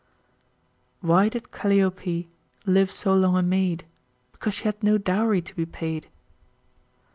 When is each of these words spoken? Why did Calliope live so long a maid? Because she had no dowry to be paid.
Why 1.01 1.29
did 1.29 1.51
Calliope 1.51 2.27
live 2.65 2.91
so 2.91 3.13
long 3.13 3.37
a 3.37 3.43
maid? 3.43 3.85
Because 4.31 4.55
she 4.55 4.63
had 4.63 4.81
no 4.81 4.97
dowry 4.97 5.43
to 5.43 5.55
be 5.55 5.67
paid. 5.67 6.09